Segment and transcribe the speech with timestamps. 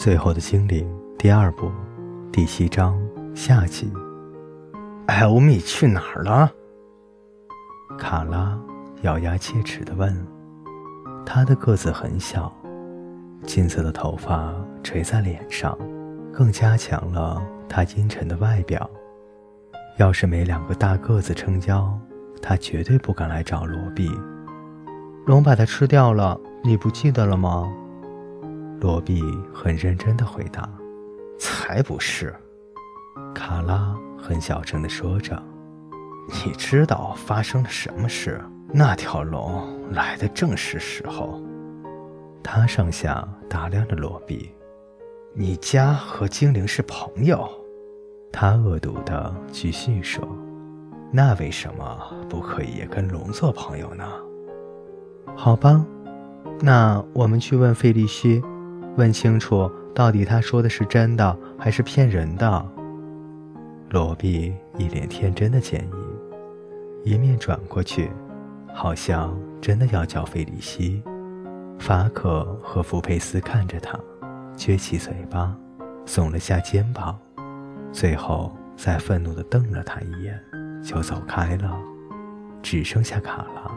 [0.00, 1.70] 最后的精灵第二部
[2.32, 2.98] 第七章
[3.34, 3.92] 下集。
[5.06, 6.50] 艾欧米去哪儿了？
[7.98, 8.58] 卡拉
[9.02, 10.10] 咬牙切齿地问。
[11.26, 12.50] 他的个子很小，
[13.42, 15.76] 金色的头发垂在脸上，
[16.32, 18.88] 更加强了他阴沉的外表。
[19.98, 21.92] 要是没两个大个子撑腰，
[22.40, 24.10] 他绝对不敢来找罗比。
[25.26, 27.70] 龙把它吃掉了，你不记得了吗？
[28.80, 30.68] 罗比很认真地回答
[31.38, 32.34] ：“才不是。”
[33.34, 35.40] 卡拉很小声地说着
[36.44, 38.40] ：“你知道发生了什么事？
[38.72, 41.42] 那条龙来的正是时候。”
[42.42, 44.50] 他上下打量着罗比
[45.34, 47.46] ：“你家和精灵是朋友？”
[48.32, 50.26] 他恶毒地继续说
[51.12, 54.04] ：“那为什么不可以跟龙做朋友呢？”
[55.36, 55.84] 好吧，
[56.60, 58.42] 那我们去问费利西。
[58.96, 62.66] 问清楚，到底他说的是真的还是骗人的？
[63.90, 68.10] 罗比一脸天真的建议，一面转过去，
[68.74, 71.02] 好像真的要叫费里希。
[71.78, 73.98] 法可和福佩斯看着他，
[74.56, 75.56] 撅起嘴巴，
[76.04, 77.18] 耸了下肩膀，
[77.90, 80.38] 最后再愤怒地瞪了他一眼，
[80.84, 81.76] 就走开了。
[82.62, 83.72] 只剩下卡拉，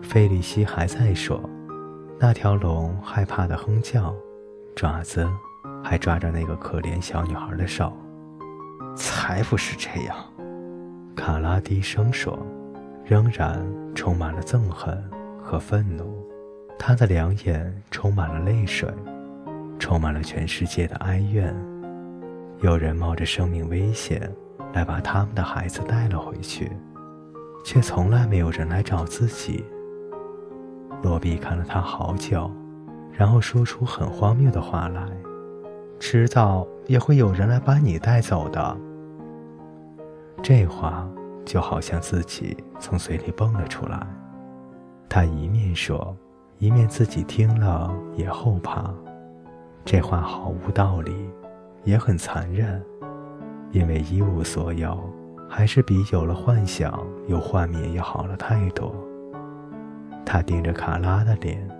[0.00, 1.38] 费里希还在说
[2.18, 4.14] ：“那条龙害怕的哼叫。”
[4.74, 5.28] 爪子
[5.82, 7.92] 还抓着那个可怜小女孩的手，
[8.96, 10.16] 才不是这样！
[11.14, 12.36] 卡拉低声说，
[13.04, 15.00] 仍然充满了憎恨
[15.42, 16.26] 和愤怒。
[16.76, 18.92] 他的两眼充满了泪水，
[19.78, 21.54] 充满了全世界的哀怨。
[22.60, 24.28] 有人冒着生命危险
[24.72, 26.72] 来把他们的孩子带了回去，
[27.64, 29.64] 却从来没有人来找自己。
[31.00, 32.50] 罗比看了他好久。
[33.16, 35.08] 然后说出很荒谬的话来，
[36.00, 38.76] 迟早也会有人来把你带走的。
[40.42, 41.08] 这话
[41.44, 44.04] 就好像自己从嘴里蹦了出来。
[45.08, 46.14] 他一面说，
[46.58, 48.92] 一面自己听了也后怕。
[49.84, 51.14] 这话毫无道理，
[51.84, 52.84] 也很残忍，
[53.70, 54.98] 因为一无所有，
[55.48, 58.92] 还是比有了幻想有幻灭要好了太多。
[60.26, 61.73] 他盯着卡拉的脸。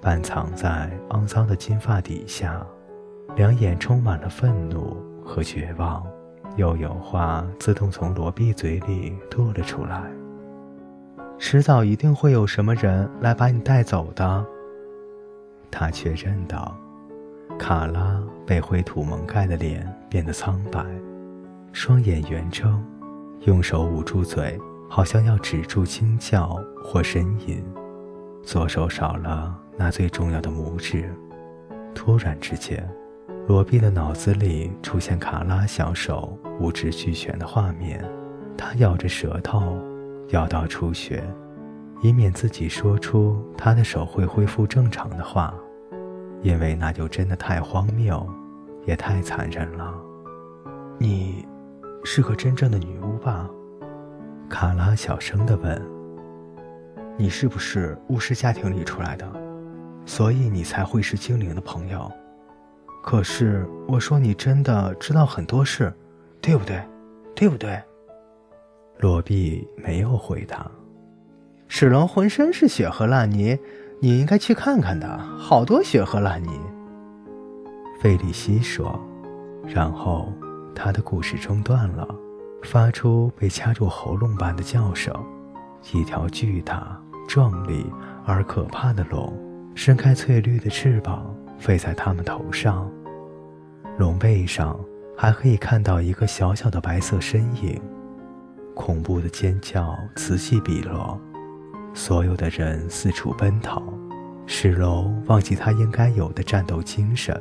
[0.00, 2.64] 半藏在肮脏的金发底下，
[3.36, 6.06] 两眼充满了愤怒和绝望，
[6.56, 10.02] 又有话自动从罗比嘴里吐了出来。
[11.38, 14.44] 迟早一定会有什么人来把你带走的。
[15.70, 16.76] 他确认道。
[17.58, 20.84] 卡拉被灰土蒙盖的脸变得苍白，
[21.72, 22.80] 双眼圆睁，
[23.46, 24.56] 用手捂住嘴，
[24.88, 27.64] 好像要止住惊叫或呻吟。
[28.48, 29.54] 左手少了。
[29.76, 31.14] 那最重要的拇指，
[31.94, 32.82] 突然之间，
[33.46, 38.02] 罗比的脑子里出现卡拉小手五指俱全的画面。
[38.56, 39.76] 他咬着舌头，
[40.28, 41.22] 咬到出血，
[42.00, 45.52] 以免自己说出他的手会恢复正常的话，
[46.40, 48.26] 因为那就真的太荒谬，
[48.86, 49.92] 也太残忍了。
[50.96, 51.46] 你，
[52.02, 53.46] 是个真正的女巫吧？
[54.48, 55.97] 卡拉小声地问。
[57.20, 59.28] 你是不是巫师家庭里出来的？
[60.06, 62.10] 所以你才会是精灵的朋友，
[63.02, 65.92] 可是我说你真的知道很多事，
[66.40, 66.80] 对不对？
[67.34, 67.82] 对不对？
[69.00, 70.70] 罗比没有回答。
[71.66, 73.58] 史龙浑身是血和烂泥，
[74.00, 76.50] 你应该去看看的，好多血和烂泥。
[78.00, 78.96] 费利西说，
[79.66, 80.32] 然后
[80.72, 82.08] 他的故事中断了，
[82.62, 85.12] 发出被掐住喉咙般的叫声。
[85.92, 87.86] 一条巨大、壮丽
[88.24, 89.32] 而可怕的龙。
[89.74, 92.90] 伸开翠绿的翅膀，飞在他们头上。
[93.96, 94.76] 龙背上
[95.16, 97.80] 还可以看到一个小小的白色身影。
[98.74, 101.20] 恐怖的尖叫此起彼落，
[101.94, 103.82] 所有的人四处奔逃。
[104.46, 107.40] 使龙忘记他应该有的战斗精神，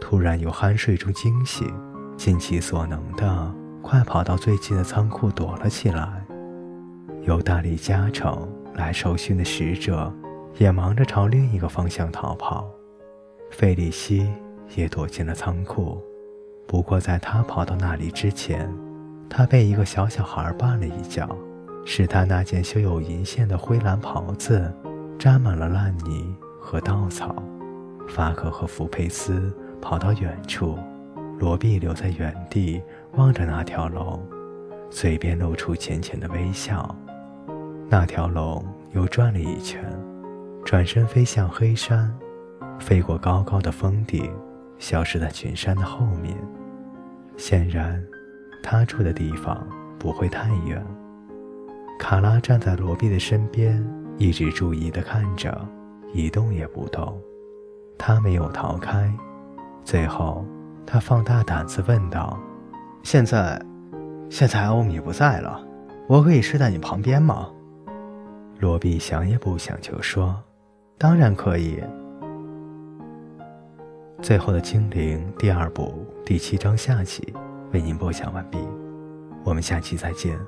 [0.00, 1.72] 突然由酣睡中惊醒，
[2.16, 6.24] 尽其所能的快跑到最近的仓库躲了起来。
[7.22, 8.48] 由大力加成
[8.80, 10.12] 来受训的使者。
[10.58, 12.68] 也忙着朝另一个方向逃跑，
[13.50, 14.28] 费利西
[14.74, 16.02] 也躲进了仓库。
[16.66, 18.68] 不过，在他跑到那里之前，
[19.28, 21.26] 他被一个小小孩绊了一跤，
[21.86, 24.70] 使他那件绣有银线的灰蓝袍子
[25.18, 27.34] 沾满了烂泥和稻草。
[28.08, 30.76] 法克和福佩斯跑到远处，
[31.38, 34.20] 罗比留在原地望着那条龙，
[34.90, 36.94] 嘴边露出浅浅的微笑。
[37.92, 39.84] 那条龙又转了一圈。
[40.64, 42.14] 转身飞向黑山，
[42.78, 44.30] 飞过高高的峰顶，
[44.78, 46.36] 消失在群山的后面。
[47.36, 48.00] 显然，
[48.62, 49.66] 他住的地方
[49.98, 50.80] 不会太远。
[51.98, 53.84] 卡拉站在罗比的身边，
[54.18, 55.66] 一直注意地看着，
[56.12, 57.20] 一动也不动。
[57.98, 59.12] 他没有逃开。
[59.84, 60.44] 最后，
[60.86, 62.38] 他放大胆子问道
[63.02, 63.60] ：“现在，
[64.28, 65.60] 现在欧米不在了，
[66.06, 67.48] 我可以睡在你旁边吗？”
[68.60, 70.38] 罗比想也不想就说
[70.98, 71.82] ：“当然可以。”
[74.20, 77.32] 最后的精灵第二部第七章下集
[77.72, 78.58] 为您播讲完毕，
[79.44, 80.38] 我们下期再见。